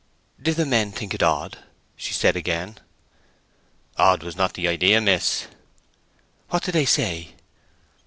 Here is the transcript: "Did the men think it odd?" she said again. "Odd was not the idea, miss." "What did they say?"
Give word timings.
"Did 0.41 0.55
the 0.55 0.65
men 0.65 0.91
think 0.91 1.13
it 1.13 1.21
odd?" 1.21 1.59
she 1.95 2.11
said 2.11 2.35
again. 2.35 2.79
"Odd 3.97 4.23
was 4.23 4.35
not 4.35 4.55
the 4.55 4.67
idea, 4.67 4.99
miss." 4.99 5.45
"What 6.49 6.63
did 6.63 6.71
they 6.71 6.85
say?" 6.87 7.35